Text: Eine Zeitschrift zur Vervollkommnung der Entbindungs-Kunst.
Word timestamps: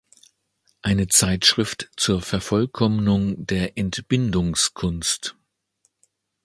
Eine 0.81 1.09
Zeitschrift 1.09 1.91
zur 1.95 2.23
Vervollkommnung 2.23 3.45
der 3.45 3.77
Entbindungs-Kunst. 3.77 5.35